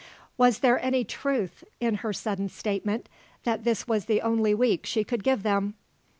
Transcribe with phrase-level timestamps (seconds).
[0.35, 3.07] Was there any truth in her sudden statement
[3.43, 5.75] that this was the only week she could give them?